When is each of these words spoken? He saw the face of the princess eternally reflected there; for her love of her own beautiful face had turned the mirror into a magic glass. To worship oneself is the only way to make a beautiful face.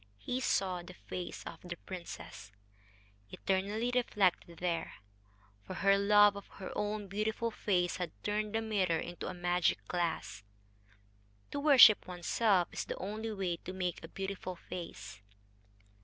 He 0.17 0.39
saw 0.39 0.81
the 0.81 0.95
face 0.95 1.43
of 1.43 1.59
the 1.61 1.75
princess 1.77 2.51
eternally 3.29 3.91
reflected 3.93 4.57
there; 4.57 4.93
for 5.61 5.75
her 5.75 5.95
love 5.95 6.35
of 6.35 6.47
her 6.53 6.71
own 6.75 7.07
beautiful 7.07 7.51
face 7.51 7.97
had 7.97 8.09
turned 8.23 8.55
the 8.55 8.63
mirror 8.63 8.97
into 8.97 9.27
a 9.27 9.35
magic 9.35 9.77
glass. 9.87 10.41
To 11.51 11.59
worship 11.59 12.07
oneself 12.07 12.69
is 12.71 12.85
the 12.85 12.97
only 12.97 13.31
way 13.31 13.57
to 13.57 13.73
make 13.73 14.03
a 14.03 14.07
beautiful 14.07 14.55
face. 14.55 15.21